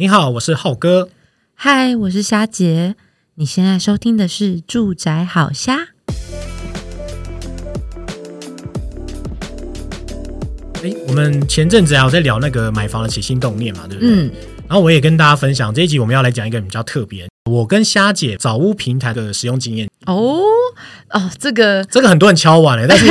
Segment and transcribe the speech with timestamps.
[0.00, 1.08] 你好，我是浩哥。
[1.56, 2.94] 嗨，我是虾姐。
[3.34, 5.76] 你现在收听的是《住宅好虾》。
[10.84, 14.08] 哎，我们前阵子还有在聊那个买房的起心动念嘛，对不对？
[14.08, 14.30] 嗯。
[14.68, 19.90] 然后我也跟大家分享这一集，我们要来讲一个比较特别，我跟虾姐找屋平台的使用经验。
[20.06, 20.40] 哦
[21.10, 23.04] 哦，这个这个很多人敲碗了，但是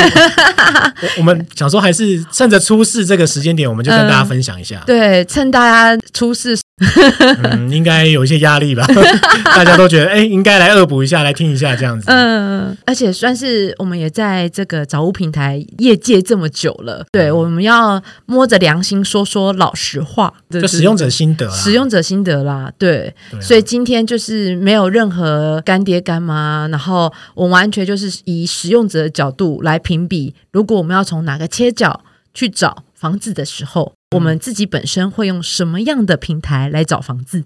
[1.03, 4.81] 我，我们想说还是趁着出事这个时间点，我们就跟大家分享一下。
[4.85, 6.57] 嗯、对，趁大家出事。
[7.43, 8.85] 嗯，应该有一些压力吧？
[9.55, 12.05] 大家都觉得，哎、欸，应该来恶补一下，来听一下这样子。
[12.07, 23.15] 嗯，而且算是我们也在这个找物平台业界这么久了，对，我们要摸着良心说说老实话，就使用者心得啦，使用者心得啦，对。
[23.41, 32.01] 所以今天就是没有任何干爹干妈，然后我完全就是以使用者的角度来评比，如果我们要从哪个切角
[32.35, 33.96] 去找房子的时候。
[34.15, 37.43] 我们自己本身会用什么样的平台来找房子？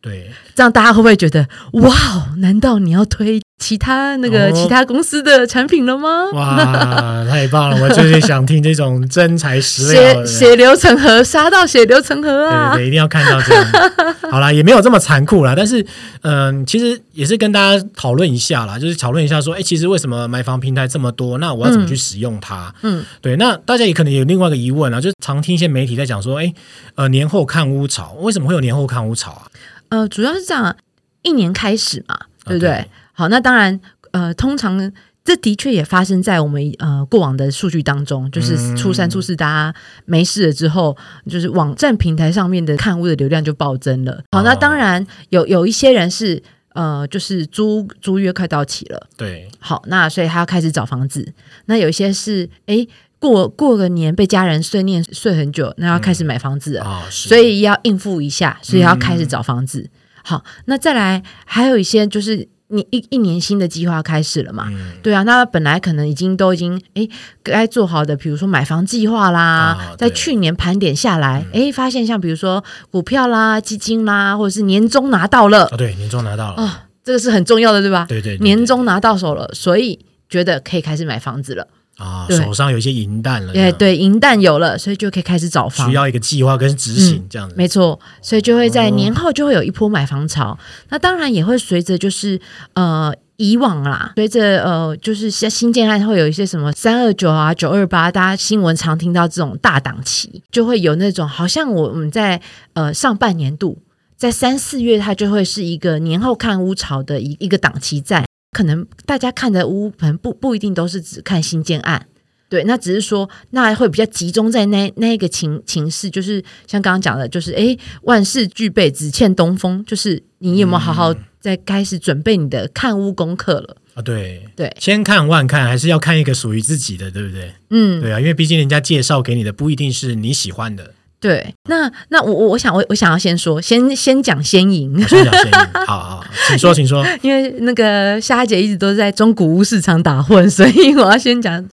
[0.00, 2.34] 对，这样大家会不会觉得哇？
[2.38, 6.28] 难道你要推其他那个其他公司的产品了吗？
[6.30, 7.80] 哦、哇， 太棒了！
[7.80, 12.74] 我就是想听这种真材实料的，血血流成河，杀到血流成河啊！
[12.74, 13.64] 对对对，一定要看到这样。
[14.30, 15.80] 好啦，也没有这么残酷啦，但是
[16.20, 21.38] 嗯、呃，其实也是跟大家讨论一下啦，就是讨论一下说，哎，其实为什么买房平台这么多？
[21.38, 22.74] 那我要怎么去使用它？
[22.82, 23.36] 嗯，对。
[23.36, 26.52] 那大家也可能有另外一个疑问啊，就是常听一些媒体在讲说，哎，
[26.96, 29.48] 呃，年后看屋潮，为什么会有年后看屋潮啊？
[29.88, 30.76] 呃，主要是这样，
[31.22, 32.84] 一年开始嘛，对不对？Okay.
[33.14, 33.80] 好，那当然，
[34.12, 34.92] 呃，通常
[35.24, 44.22] 这的确也发生在我们呃过往的数据当中，就是初三、初四大家没事了之后，嗯、就是网站平台上面的看屋的流量就暴增了。
[44.32, 46.42] 好，那当然有有一些人是
[46.74, 51.32] 呃，就是租租约快到期了，对，好，那所以他要开始找房子。
[51.66, 52.86] 那有一些是哎。
[53.20, 59.80] 过过个年被家人碎念碎很久，那要开始买房子了，嗯哦、所以要应付一下，所以要开始找房子。
[59.80, 59.90] 嗯、
[60.24, 64.66] 好，那再来还有一些就是你一一年新的计划开始了嘛？
[64.70, 67.08] 嗯、对啊，那本来可能已经都已经哎
[67.42, 76.70] 该做好的，比如说买房计划啦，哦、在去年盘点下来，哎、嗯、发现像比如说股票啦、基金啦，或者是年终拿到了，哦、对，年终拿到了，哦，
[77.02, 78.06] 这个是很重要的，对吧？
[78.08, 81.68] 对对，对，对，年终拿到手了，所以觉得可以开始买房子了。
[81.96, 92.40] 啊，手上有一些银弹了，对对，银弹有了，所以就可以开始找房，需要一个计划跟执行这样子，没错，所以就会在年后就会有一波买房潮，那当然也会随着就是
[92.72, 102.40] 呃以往啦，随着呃就是像新建案会有一些什么三二九啊九二八，大家新闻常听到这种大档期，就会有那种好像我们在
[102.72, 103.78] 呃上半年度
[104.16, 108.24] 在三四月，它就会是一个年后看屋潮的一一个档期在。
[108.54, 112.06] 可能大家看的屋，可能不不一定都是只看新建案，
[112.48, 124.00] 对，那只是说那会比较集中在那那一个情情势，就是像刚刚讲的，就是哎，万事俱备，只欠东风，就是你有没有好好在开始准备你的看屋功课了啊？
[124.00, 127.52] 对对，千看万看，还是要看一个属于自己的，对不对？
[127.70, 130.94] 嗯，对啊，因为毕竟人家介绍给你的不一定是你喜欢的。
[131.24, 135.52] 对，那那我我我想我我想要先说，先先讲先赢，先讲先赢，
[135.86, 141.66] 好好，请说， 请说，因为那个夏姐一直都在中古屋市场打混，所以我要先讲。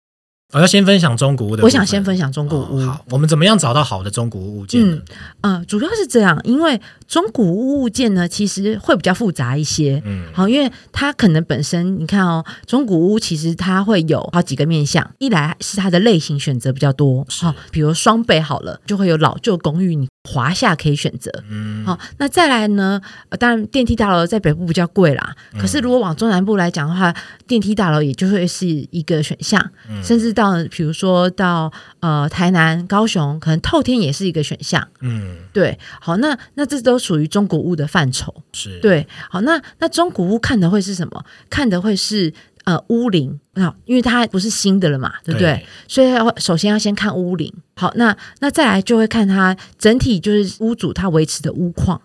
[0.53, 1.63] 我要先分享中古屋的。
[1.63, 2.81] 我想先分享中古屋。
[2.81, 2.87] 哦。
[2.87, 4.99] 好，我们怎么样找到好的中古屋物件呢？
[5.43, 10.03] 嗯，呃，主要是这样，因为中古屋物件呢，其实会比较复杂一些。
[10.05, 15.09] 嗯，好，因为它可能本身，你看哦，中古屋其实它会有好几个面向。
[15.19, 21.31] 一来是它的类型选择比较多，好，比如双倍好了，就会有老旧公寓，你华夏可以选择。
[21.49, 23.01] 嗯，好，那再来呢，
[23.39, 25.37] 当然电梯大楼在北部比较贵啦。
[25.61, 27.15] 可是如果往中南部来讲的话，
[27.47, 30.35] 电梯大楼也就会是一个选项，嗯甚至。
[30.41, 34.87] 到，比如说到呃台南、高雄，可能透天也是一个选项。
[35.01, 38.35] 嗯，对，好，那那这都属于中古屋的范畴。
[38.53, 41.25] 是，对，好，那那中古屋看的会是什么？
[41.49, 42.33] 看的会是
[42.65, 45.53] 呃屋龄啊，因为它不是新的了嘛，对不对？
[45.53, 47.53] 对，所以要首先要先看屋龄。
[47.77, 52.01] 好，那那再来就会看它整体就是屋主他维持的屋况。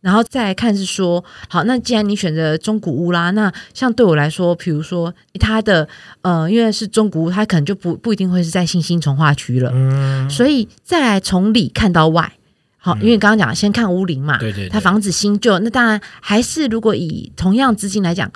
[0.00, 5.88] 然后再来看是说，好，那既然你选择中古屋啦，那像对我来说，比如说它的
[6.22, 12.32] 呃，因为是中古屋，它可能就不不一定会是在新兴从化区了，嗯，所以再来从里看到外，
[12.76, 18.30] 好，因为刚刚讲先看屋龄嘛，对对，它房子新旧，那当然还是如果以同样资金来讲。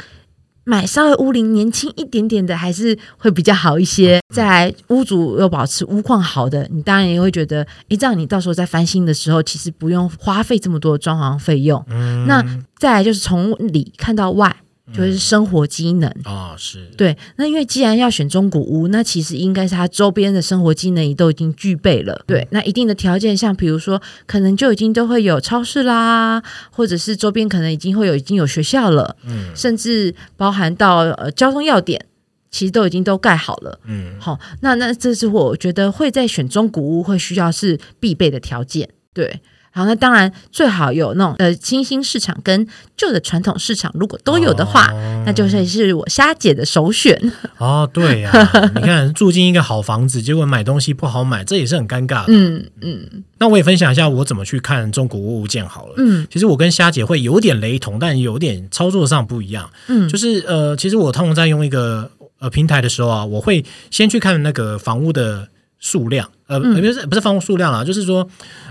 [0.64, 4.20] 买稍微屋龄年轻一点点的，还是会比较好一些。
[4.32, 11.85] 再来，屋主又保持屋况好的，你当然也会觉得，诶，这样你到时候在翻新的时候，其实不用花费这么多装潢费用。
[11.91, 12.43] 嗯、那
[12.76, 14.56] 再来就是从里看到外，
[14.94, 17.17] 就是生活机能啊、哦，是对。
[17.37, 22.23] 那因为既然要选中古屋，那其实应该是它周边的生活机能也都已经具备了。
[22.27, 32.05] 对，那一定的条件，像比如说，可能就已经都会有超市啦，或者是周边可能已经会有已经有学校了，嗯，甚至包含到呃交通要点，
[32.50, 39.41] 其实都已经都盖好了，嗯，好，那那这是我觉得会在选中古屋会需要是必备的条件，对。
[39.74, 42.66] 好，那当然最好有那种呃新兴市场跟
[42.96, 47.19] 旧的传统市场，如果都有的话，哦、那就是是我虾姐的首选。
[47.56, 52.26] 哦，对呀、啊，你看住进一个好房子，结果买东西不好买，这也是很尴尬的。
[52.28, 53.24] 嗯嗯。
[53.38, 55.94] 那我也分享一下我怎么去看中古屋物件好了。
[55.96, 59.70] 嗯，其实我跟虾姐会有点雷同，但有点操作上不一样。
[59.88, 65.48] 嗯，就是呃，其实我通常在用一个呃平台的时候啊，我会先去看那个房屋的
[65.82, 68.26] 数量，呃，不是不是房屋数量啊，就是说。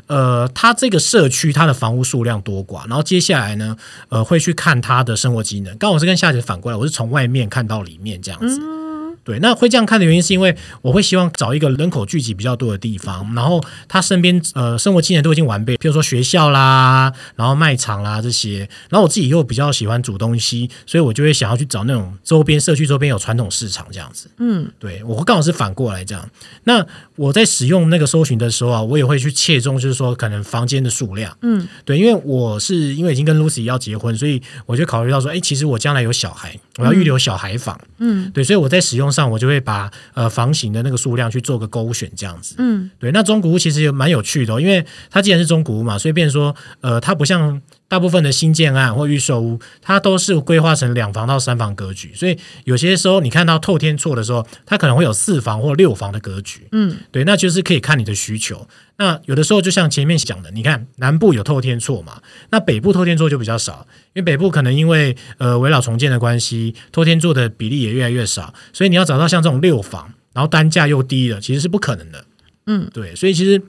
[0.07, 3.77] 呃，它这个社区它的房屋数量多寡，然后接下来呢，
[4.09, 5.77] 呃，会去看它的生活机能。
[5.77, 8.59] 刚好是跟夏姐反过来，我是从外面看到里面这样子。
[8.61, 8.80] 嗯
[9.23, 24.27] 对，那会这样看的原因是因为我会希望找一个人口聚集比较多的地方，然后他身边呃生活技能都已经完备，比如说学校啦，然后卖场啦这些，然后我自己又比较喜欢煮东西，所以我就会想要去找那种周边社区周边有传统市场这样子。
[24.39, 26.27] 嗯，对，我会刚好是反过来这样。
[26.63, 26.83] 那
[27.15, 31.37] 我在使用那个搜寻的时候啊，我也会去切中，就是说可能房间的数量。
[31.43, 37.79] 嗯，对，因为我是因为已经跟 Lucy 要结婚，所以我就考虑到说，哎，其实我将来有小孩，我要预留小孩房。
[37.99, 39.10] 嗯，对，所以我在使用。
[39.11, 43.11] 上我就会把呃房型的那个数量去做个勾选这样子，嗯，对。
[43.11, 47.61] 那中古屋其实也蛮有趣的哦，因为它既然是中古屋嘛，所以变成说呃，它不像
[47.91, 58.65] 大部分的新建案或预售屋，它都是规划成两房到三房格局，所以有些时候你看到透天厝的时候，它可能会有四房或六房的格局，嗯，对，那就是可以看你的需求。
[58.95, 62.21] 那有的时候就像前面讲的，你看南部有透天厝嘛，
[62.51, 72.23] 那北部透天厝就比较少，因为北部可能因为呃围绕重建的关系，透天厝的比例也越来越少，所以你要找到像这种六房，然后单价又低的，其实是不可能的。
[72.67, 73.61] 嗯，对，所以其实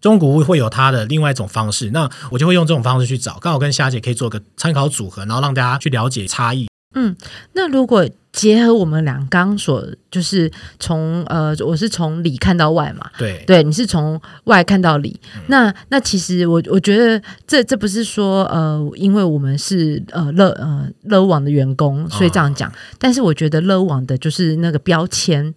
[0.00, 6.68] 中古屋会有它的另外一种方式，那我就会用这种方式去找，刚好跟虾姐可以做个参考组合，然后让大家去了解差异。
[6.96, 7.16] 嗯，
[7.54, 10.48] 那如果结合我们俩刚所，就是
[10.78, 25.52] 从呃，我是从里看到外嘛，对对，你是从外看到里，嗯、那那其实我我觉得这这不是说呃，因为我们是呃乐呃乐网的员工，所以这样讲，哦、但是我觉得乐屋网的就是那个标签。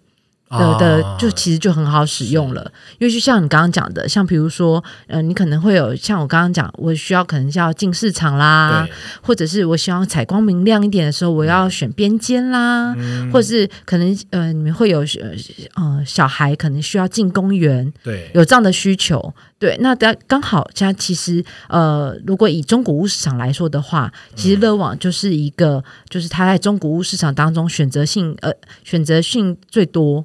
[0.50, 8.88] 的的就其实就很好使用了，因为就像你刚刚讲的，像比如说，呃，你可能会有像我刚刚讲，我需要可能是要进市场啦，
[9.22, 12.94] 或者是我希望采光明亮一点的时候，我要选边间啦，
[13.32, 15.00] 或者是可能呃，你们会有
[15.74, 28.50] 呃小孩可能需要进公园，对，有这样的需求，对，那刚刚好，像其实呃，如果以中古屋市场来说的话，其实乐网就是一个，就是它在中古屋市场当中选择性呃
[28.82, 30.24] 选择性最多。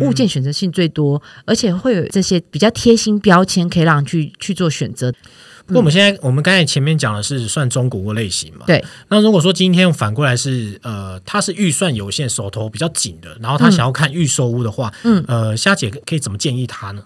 [0.00, 5.12] 物件选择性最多，而且会有这些比较贴心标签，可以让你去去做选择。
[5.66, 8.66] 不过我们现在，我们刚才前面讲的是算中古屋类型嘛？
[8.66, 8.84] 对。
[9.08, 17.04] 那如果说今天反过来是呃，他是预算有限，手头比较紧的，然后他想要看预售屋的话，嗯，呃，虾姐可以怎么建议他呢？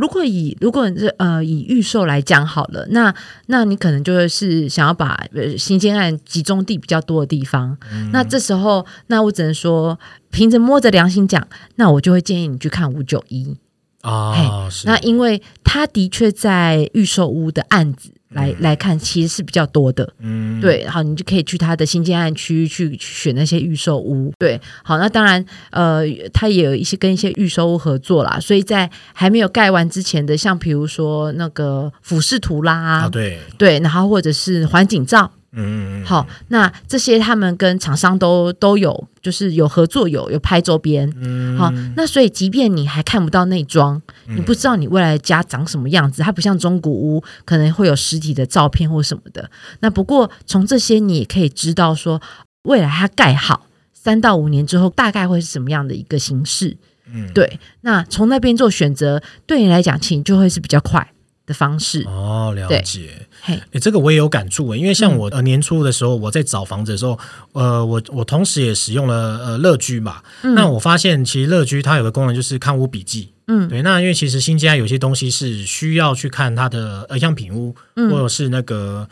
[0.00, 3.14] 如果以如果是呃以预售来讲好了，那
[3.46, 9.98] 那你可能就是想要把呃新建案集中地比较多的地方，嗯、那这时候那我只能说
[10.30, 13.56] 凭着摸着良心讲，那我就会建议你去看五九一。
[14.00, 18.12] 啊，那因为他的确在预售屋的案子。
[18.30, 35.30] 来来看，其实是比较多的，嗯，对，好，你就可以去他的新建案区去选那些预售屋，对，好，那当然，呃，他也有一些跟一些预售屋合作啦，所以在还没有盖完之前的，像比如说那个俯视图啦，啊，对，对，然后或者是环景照。
[35.52, 49.50] 嗯，好，那这些他们跟厂商都都有，就是有合作，有有拍周边，嗯，好，那所以即便你还看不到内装，嗯、你不知道你未来的家长什么样子，它不像中古屋可能会有实体的照片或什么的。
[49.80, 52.22] 那不过从这些你也可以知道说，
[52.62, 56.76] 未来它盖好三到五年之后大概会是什么样的一个形式，
[57.12, 57.58] 嗯，对。
[57.80, 61.12] 那从那边做选择，对你来讲其实就会是比较快
[61.50, 63.26] 的方式哦，了解。
[63.42, 67.18] 哎对，这个我也有感触，因为像我呃年初的时候，我在找房子的时候，
[67.54, 70.22] 嗯、呃，我我同时也使用了呃乐居嘛。
[70.42, 73.32] 嗯、那我发现其实乐居它有个功能就是看屋笔记。
[73.48, 73.82] 嗯，对。
[73.82, 79.08] 那因为其实新家有些东西是需要去看它的呃样品屋，嗯、或者是那个。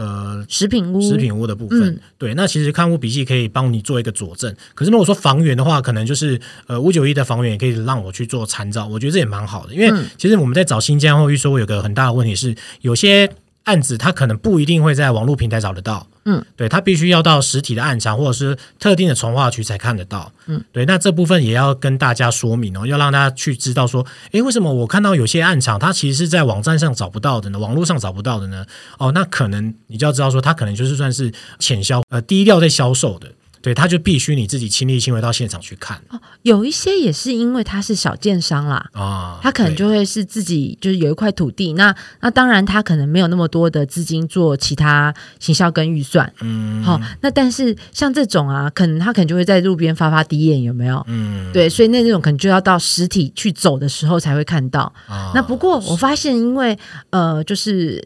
[0.00, 4.54] 呃，食品屋，食品屋的部分，嗯、对，那其实看屋笔记可以帮你做一个佐证。
[4.74, 9.74] 可是如果说房源的话，可能就是呃五九一的房源也可以让我去做参照，我觉得这也蛮好的。
[9.74, 13.30] 因为其实我们在找新疆或预售，有个很大的问题是，有些
[13.64, 27.58] 案子他可能不一定会在网络平台找得到，嗯，对，他必须要到实体的案场或者是特定的从化区才看得到，嗯，对，那这部分也要跟大家说明哦，要让大家去知道说，诶，为什么我看到有些案场它其实是在网站上找不到的呢？
[27.58, 28.64] 网络上找不到的呢？
[28.98, 33.30] 哦，那可能你就要知道说，它可能就是算是潜销，呃，低调在销售的。
[33.62, 36.00] 对，他就必须你自己亲力亲为到现场去看。
[36.08, 46.32] 哦，有一些也是因为他是小建商啦，啊、哦，他可能就会是自己就是有一块土地，那那当然他可能没有那么多的资金做其他行销跟预算。
[46.40, 51.04] 嗯，好、哦，那但是像这种啊，可能他可能就会在路边发发低眼有没有？
[51.08, 54.90] 嗯，对，所以那那种可能就要到实体去走的时候才会看到。
[55.06, 56.78] 哦、那不过我发现，因为
[57.10, 58.02] 呃，就是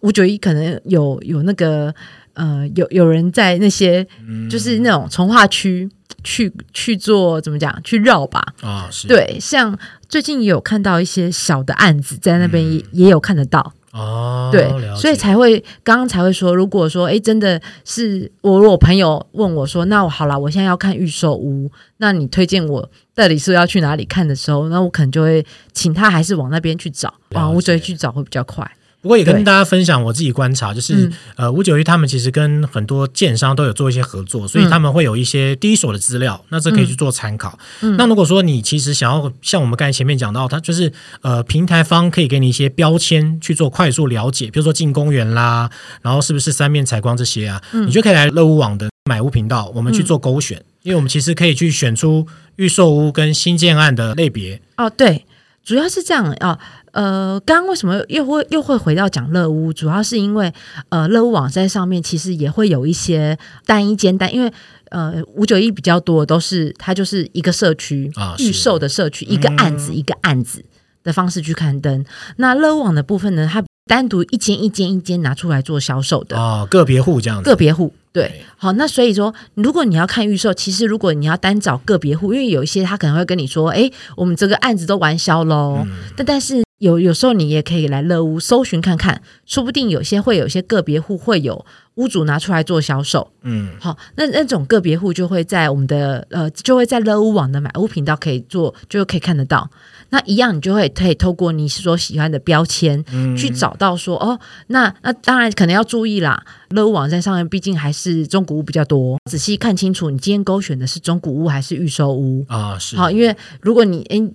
[0.00, 1.94] 五九一可能有有那个。
[2.36, 4.06] 呃，有有人在那些，
[4.48, 5.88] 就是那种从化区
[6.22, 8.42] 去去做怎么讲，去绕吧。
[8.62, 9.08] 啊，是。
[9.08, 9.76] 对，像
[10.08, 13.72] 最近也有看到一些小的案子在那边也、嗯、也有看得到。
[13.92, 28.70] 哦，对，所以才会刚刚才会说，如果说哎，真的是我我朋友问我说，那我好了，我现在要看预售屋，那你推荐我到底是要去哪里看的时候，那我可能就会请他还是往那边去找，往五九一去找会比较快。
[29.06, 37.56] 不过也跟大家分享我自己观察，就是、嗯、呃五九一他们其实跟很多建商都有做一些合作，所以他们会有一些第一手的资料，那这可以去做参考。
[37.82, 45.70] 嗯、那如果说你其实想要像我们刚才前面讲到，它就是呃平台方可以给你一些标签去做快速了解，比如说进公园啦，
[46.02, 54.60] 然后是不是三面采光这些啊，嗯、你就可以来乐屋网的买屋频道，我们去做勾选，嗯、因为我们其实可以去选出预售屋跟新建案的类别。
[54.76, 55.24] 哦，对，
[55.66, 56.58] 主要是这样啊。
[56.92, 59.70] 呃，刚刚为什么又会又会回到讲乐屋？
[59.70, 60.50] 主要是因为
[60.88, 64.50] 呃，乐屋网站上面其实也会有一些单一间单，因为
[64.88, 70.64] 呃，五九一比较多都是它就是一个社区啊，预售的社区，一个案子、嗯、一个案子
[71.04, 72.02] 的方式去刊登。
[72.36, 78.42] 那乐屋网的部分呢，它单独一间一间一间拿出来做销售的哦，个别户这样子，个别户对。
[78.56, 86.65] 好，那所以说，如果你要看预售，其实如果你要单找个别户，因为有一些他可能会跟你说，哎，我们这个案子都完销喽，嗯、但但是。
[86.78, 91.64] 有有时候你也可以来乐屋搜寻看看，说不定有些会有些个别户会有
[91.94, 93.30] 屋主拿出来做销售。
[93.42, 99.70] 嗯，好，那那种个别户就会在我们的呃，就会在乐屋网的买屋频道可以做，就可以看得到。
[100.10, 106.44] 那一样，你就会可以透过你所喜欢的标签，嗯，去找到说哦，那那当然可能要注意啦。
[106.70, 112.78] 乐屋网站上面毕竟还是中古屋比较多，仔细看清楚你今天勾选的是中古屋还是预售屋啊？
[112.78, 114.30] 是好，因为如果你诶。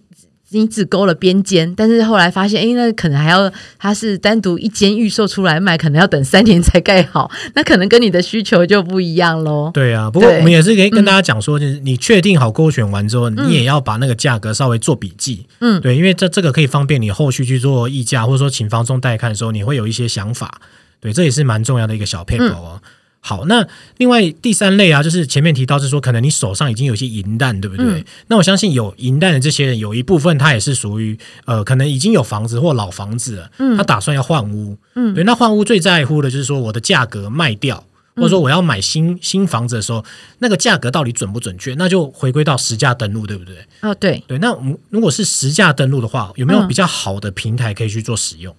[0.54, 9.72] 你只勾了边间，但是后来发现，哎，那可能还要，它是单独一间预售出来卖，可能要等三年才盖好，那可能跟你的需求就不一样喽。
[9.74, 15.46] 对啊，不过我们也是可以跟大家讲说，就是你确定好勾选完之后，嗯、你也要把那个价格稍微做笔记。
[15.60, 20.60] 嗯，对，因为这这个可以方便你后续去做议价，或者说请房仲带看的时候，你会有一些想法。
[21.00, 22.82] 对，这也是蛮重要的一个小配合哦。
[22.84, 22.90] 嗯
[23.24, 23.66] 好，那
[23.98, 27.86] 另外第三类啊，就是前面提到是说，可能你手上已经有一些银弹，对不对？
[27.86, 37.86] 嗯、那我相信有银弹的这些人，有一部分他也是属于呃，可能已经有房子或老房子了，嗯，他打算要换屋，嗯，对，那换屋最在乎的就是说我的价格卖掉，
[38.16, 40.04] 或者说我要买新新房子的时候，
[40.40, 41.76] 那个价格到底准不准确？
[41.76, 43.56] 那就回归到实价登录，对不对？
[43.82, 48.52] 哦，对，对，那我们如果是实价登录的话，有没有比较好的平台可以去做使用？
[48.52, 48.58] 嗯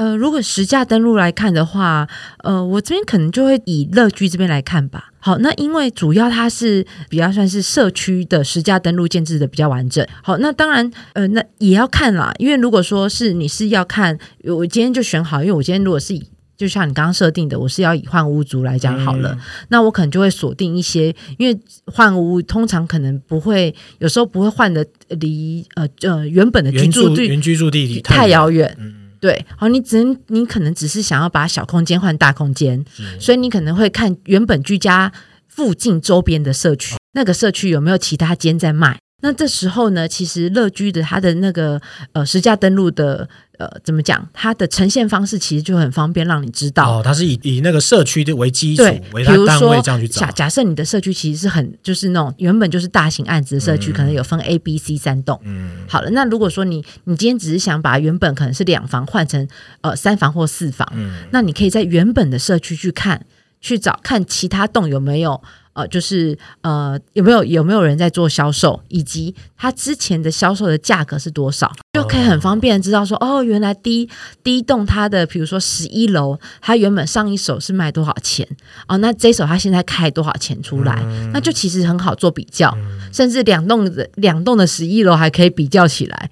[0.00, 5.10] 呃，如果实价登录来看的话，呃，我这边可能就会以乐居这边来看吧。
[5.18, 10.02] 好，那因为主要它是比较算是社区的实价登录建制的比较完整。
[10.22, 16.26] 好，那当然，呃，那也要看啦，因为如果说是你是要看，我今天就选好，因为我今天如果是以
[16.56, 19.38] 就像你刚刚设定的，我是要以换屋族来讲好了，嗯、
[19.68, 21.54] 那我可能就会锁定一些，因为
[21.84, 28.74] 换屋通常可能不会，有时候不会换的离呃呃原本的居住地原居住地太遥远。
[28.80, 32.82] 嗯对，好，你只能你可能只是想要把小空间换大空间，
[33.20, 35.12] 所以你可能会看原本居家
[35.46, 38.98] 附近周边的社区，那个社区有没有其他间在卖。
[39.22, 41.80] 那这时候呢，其实乐居的它的那个
[42.12, 50.22] 呃实价登录的呃怎么讲，它的呈现方式其实就很方便，让你知道哦，它是以以那个社区的为基础，对为它单位这样去找。
[50.22, 55.38] 假假设你的社区其实是很就是那种原本就是大型案子的社区，嗯、可能有分 A、B、C 三栋。
[55.44, 59.46] 嗯，好了，那如果说你你今天只是想把原本可能是两房换成
[59.82, 63.26] 呃三房或四房，嗯，那你可以在原本的社区去看
[63.60, 65.42] 去找看其他栋有没有。
[65.80, 74.08] 呃，就是呃，有没有有没有人在做销售，以及他之前的销售的价格是多少，就可以很方便知道说，哦，原来第一
[74.42, 78.46] 第一栋它的，比如说十一楼，它原本上一手是卖多少钱，
[78.88, 86.30] 哦，那这一手它现在开多少钱出来，嗯、那就其实很好做比较，嗯、甚至两栋的两栋的十一楼还可以比较起来，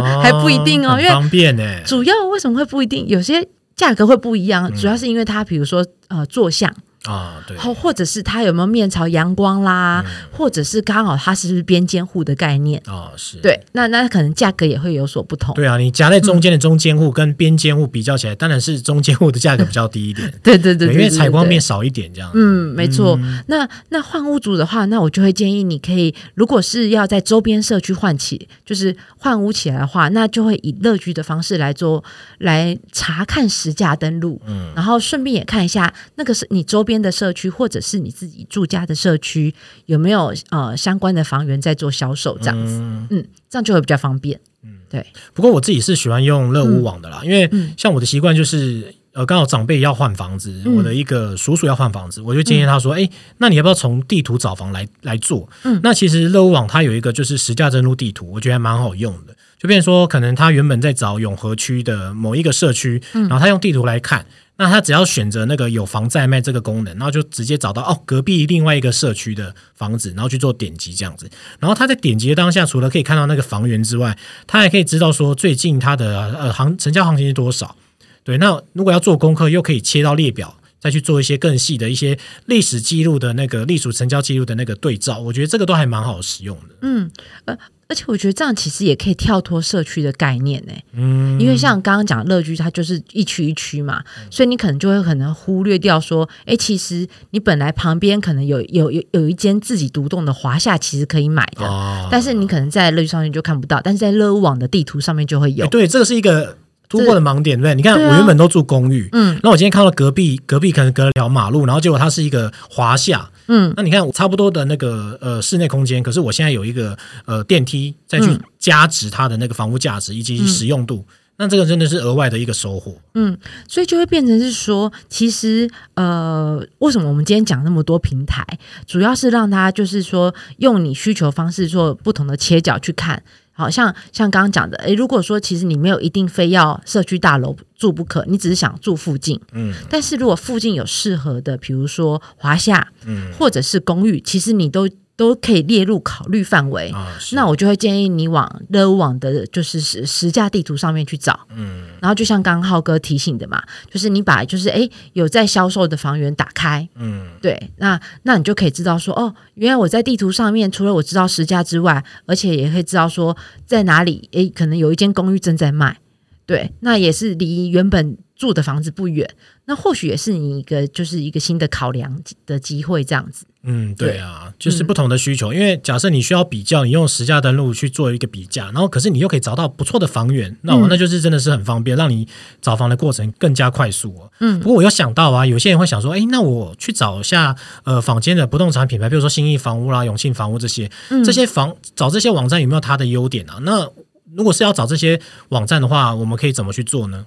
[0.00, 1.62] 哦、还不一定哦，因为方便呢。
[1.84, 3.06] 主要为什么会不一定？
[3.06, 3.46] 有些。
[3.74, 6.72] 价格会不一样，主要是因为它比如说呃坐向。
[7.04, 13.10] 啊，对，或或者是它有没有面朝阳光啦，嗯、或者是刚好它是不是边间户的概念啊？
[13.16, 15.54] 是对，那那可能价格也会有所不同。
[15.54, 20.32] 对啊，你夹在中间的中间户跟边间户比较起来，嗯、当然是中间户的价格比较低一点。
[20.42, 22.30] 对 对对，对，对，对，因为采光面少一点这样。
[22.34, 23.16] 嗯，没错。
[23.20, 32.02] 嗯、那那换屋主的话，那我就会建议你可以，如果是要在周边社区换起，就是换屋起来的话，那就会以乐居的方式来做，
[32.38, 39.54] 来查看实价登录，嗯，然后顺便也看一下那个是你周边的社区或者是你自己住家的社区
[39.86, 45.06] 有没有呃相关的房源在做销售这样子，嗯，嗯，这样就会比较方便，嗯，对。
[45.32, 55.48] 不过我自己是喜欢用乐屋网的啦，嗯、因为像我的习惯就是呃刚好长辈要换房子，嗯、我的一个叔叔要换房子，我就建议他说，哎、嗯，那你要不要从地图找房来来做？
[55.62, 59.34] 嗯，那其实乐屋网它有一个就是实价登录地图，我觉得还蛮好用的。
[59.58, 64.26] 就变成说，可能他原本在找永和区的某一个社区，然后他用地图来看。
[64.58, 71.28] 那他只要选择那个有房在卖这个功能，然后就直接找到哦隔壁另外一个社区的房子，然后去做点击这样子。
[71.58, 74.16] 然后他在点击的当下，除了可以看到那个房源之外，
[74.46, 77.74] 他还可以知道说最近他的呃行成交行情是多少。
[78.22, 85.18] 对，那如果要做功课，又可以切到列表，再去做一些更细的一些历史记录的那个隶属成交记录的那个对照。
[85.18, 86.76] 我觉得这个都还蛮好使用的。
[86.82, 87.10] 嗯，
[87.46, 87.58] 呃。
[87.92, 105.66] 而且我觉得这样其实也可以跳脱社区的概念呢，嗯，因为像刚刚讲乐居，它就是一区一区嘛，所以你可能就会可能忽略掉说，哎，其实你本来旁边可能有有有有一间自己独栋的华夏，其实可以买的，哦、但是你可能在乐居上面就看不到，但是在乐屋网的地图上面就会有。
[105.66, 106.56] 对，这个是一个
[106.88, 113.28] 突破的盲点，对，对，你看我原本都住公寓，嗯，那我今天看到隔壁隔壁可能隔了条马路，然后结果它是一个华厦。
[113.46, 116.96] 嗯，那你看，差不多的那个呃室内空间，可是我现在有一个
[117.26, 122.96] 呃电梯再去加值它的那个房屋价值以及使用度，嗯、那这个真的是额外的一个收获。
[123.14, 123.36] 嗯，
[123.68, 128.46] 所以就会变成是说，其实呃，为什么我们今天讲那么多平台，
[128.86, 133.22] 主要是让大家就是说用你需求方式做不同的切角去看。
[133.52, 144.88] 好像像刚刚讲的，诶，如果说其实你没有一定非要社区大楼住不可，你只是想住附近，嗯，但是如果附近有适合的，比如说华夏，嗯，或者是公寓，其实你都。
[145.14, 165.98] 都可以列入考虑范围，啊、那我就会建议你往乐屋网的，就是实实价地图上面去找，嗯，然后就像刚刚浩哥提醒的嘛，就是你把就是哎有在销售的房源打开，嗯，对，那那你就可以知道说，哦，原来我在地图上面除了我知道实价之外，而且也可以知道说在哪里，哎，可能有一间公寓正在卖，
[166.46, 173.46] 对，那也是离原本住的房子不远，那或许也是你一个就是一个新的考量的机会，这样子。
[173.62, 175.52] 嗯，对啊，就是不同的需求。
[175.52, 182.26] 嗯、因为假设你需要比较，你用实价登录去做一个比价，然后可是你又可以找到不错的房源，那我那就是真的是很方便，让你
[182.60, 184.32] 找房的过程更加快速哦。
[184.40, 190.90] 嗯，不过我又想到啊，有些人会想说，哎，那我去找一下呃坊间的不动产品牌，比如说新意房屋啦、永庆房屋这些，
[191.24, 193.60] 这些房找这些网站有没有它的优点啊？
[193.62, 193.88] 那
[194.34, 197.26] 如果是要找这些网站的话，我们可以怎么去做呢？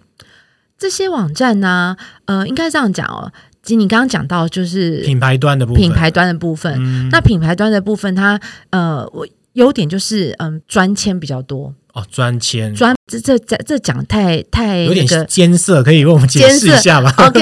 [0.78, 3.32] 这些网站呢，呃，应该这样讲哦。
[3.64, 17.40] 其实你刚刚讲到就是品牌端的部分，品牌端的部分，嗯、那品牌端的部分它呃，我优点就是嗯，专签比较多哦，专签专这这这这讲太太有点艰涩，可以为我们解释一下吗？OK，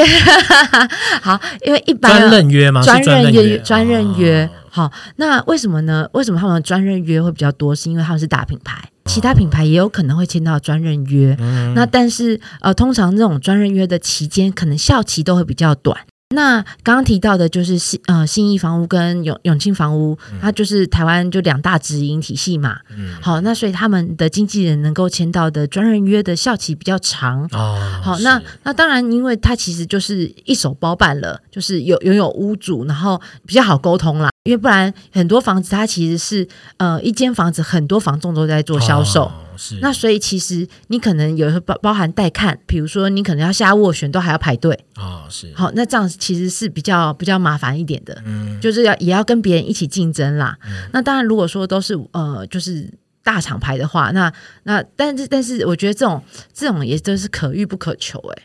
[1.23, 2.83] 好，因为一般专任约吗？
[2.83, 4.47] 专任约，专任约。
[4.69, 6.07] 好，那为什么呢？
[6.13, 7.75] 为什么他们专任约会比较多？
[7.75, 11.35] 是因为他们是大品牌，其他品牌也有可能会签到专任约。
[11.39, 15.97] 嗯、那但是呃，通常这种专任约的期间，可能效期都会比较短。
[16.33, 22.77] 那刚刚提到的就是信呃信义房屋跟永永庆房屋，它就是台湾就两大直营体系嘛。
[22.95, 27.47] 嗯，好，那所以他们的经纪人能够签到的专人约的效期比较长。
[27.51, 34.32] 哦，好，那那当然，因为它其实就是一手包办了，就是有拥有屋主，然后比较好沟通啦。
[34.43, 39.23] 因为不然很多房子它其实是呃一间房子很多房仲都在做销售。
[39.23, 39.77] 哦是。
[39.82, 44.73] 那所以其实你可能有时候包包含带看，比如说你可能要下斡旋都还要排队。
[44.95, 45.49] 啊、哦，是。
[45.56, 50.58] 好，那这样其实是比较比较麻烦一点的，嗯，就是要也要跟别人一起竞争啦。
[50.65, 52.91] 嗯、那当然如果说都是呃就是
[53.23, 58.43] 大厂牌的话，那那但是但是我觉得这种这种也都是可遇不可求哎、欸，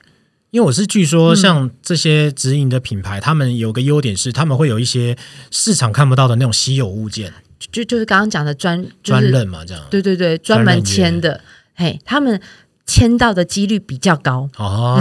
[0.51, 5.17] 因为我是据说像这些直营的品牌，嗯、他们有个优点是他们会有一些
[5.51, 7.33] 市场看不到的那种稀有物件。
[7.71, 9.85] 就就是刚刚讲的专、就是、专任嘛，这样。
[9.91, 11.43] 对对对，专门签的，
[11.75, 12.41] 嘿，他们
[12.89, 14.49] 签到的几率比较高。
[14.57, 14.99] 哦，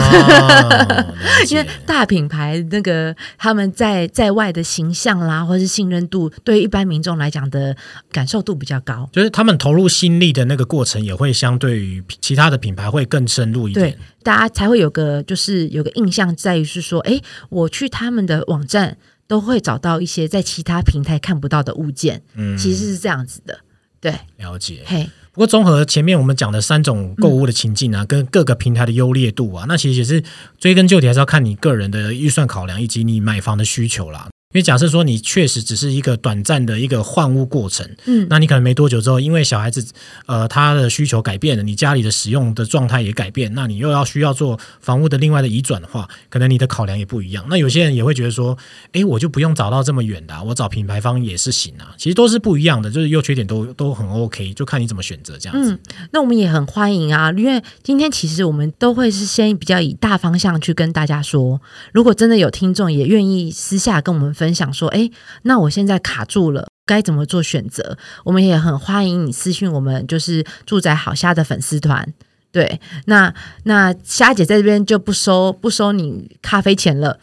[1.49, 7.75] 因为大品牌那个他们在在外的形象啦，或是信任度，对一般民众来讲的
[8.11, 17.19] 感受度比较高，就是他们投入心力的那个过程也会相对于其他的品牌会更深入一点，对，大家才会有个就是有个印象在于是说，哎，
[17.49, 18.97] 我去他们的网站
[19.27, 23.59] 都会找到一些在其他平台看不到的物件，嗯，其实是这样子的，
[24.01, 25.09] 对，了解，嘿。
[25.37, 30.23] 不过，综合前面我们讲的三种购物的情境啊，跟各个平台的优劣度啊，那其实也是
[30.57, 34.29] 追根究底，还是要看你个人的预算考量以及你买房的需求啦。
[34.57, 39.85] 因为假设说你确实只是一个短暂的一个换屋过程，嗯，那你可能没多久之后，因为小孩子
[40.25, 47.45] 呃他的需求改变了，你家里的使用的状态也改变，那你又要需要做房屋的另外的移转的话，可能你的考量也不一样。
[47.51, 48.57] 那有些人也会觉得说，
[48.93, 51.93] 哎，我就不用找到这么远的，啊，我找品牌方也是行啊。
[51.95, 55.73] 其实都是不一样的，就是优缺点都都很 OK，就看你怎么选择这样子。
[55.73, 55.79] 嗯，
[56.13, 61.61] 那我们也很欢迎啊，因为今天其实我们都会是先比较以大方向去跟大家说，
[61.93, 65.09] 如果真的有听众也愿意私下跟我们分享说，哎。
[65.43, 67.97] 那我现在卡住了，该怎么做选择？
[68.23, 72.13] 我们也很欢迎你私讯我们，就是住宅好虾的粉丝团。
[72.51, 73.33] 对，那
[73.63, 77.19] 那虾姐在这边就不收不收你咖啡钱了，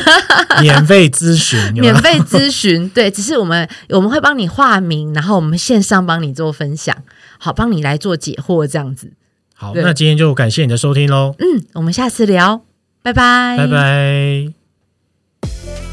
[0.60, 2.88] 免费咨询，免费咨询。
[2.94, 6.94] 对，只是我们我们会帮你化名，然后我们线上帮你做分享，
[7.38, 9.12] 好，帮你来做解惑这样子。
[9.54, 11.34] 好，那今天就感谢你的收听喽。
[11.38, 12.62] 嗯，我们下次聊，
[13.02, 14.63] 拜拜，拜拜。